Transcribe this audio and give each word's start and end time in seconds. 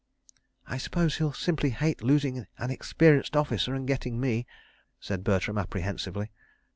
"I 0.65 0.79
suppose 0.79 1.17
he'll 1.17 1.31
simply 1.31 1.69
hate 1.69 2.01
losing 2.01 2.47
an 2.57 2.71
experienced 2.71 3.37
officer 3.37 3.75
and 3.75 3.85
getting 3.87 4.19
me," 4.19 4.47
said 4.99 5.23
Bertram, 5.23 5.59
apprehensively. 5.59 6.31